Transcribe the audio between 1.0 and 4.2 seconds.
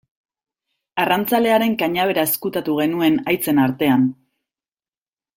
Arrantzalearen kanabera ezkutatu genuen haitzen artean.